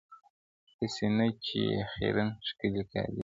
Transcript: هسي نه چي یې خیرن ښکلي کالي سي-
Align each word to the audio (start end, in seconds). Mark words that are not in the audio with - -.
هسي 0.79 1.07
نه 1.17 1.25
چي 1.45 1.59
یې 1.69 1.79
خیرن 1.93 2.29
ښکلي 2.47 2.83
کالي 2.91 3.13
سي- 3.13 3.17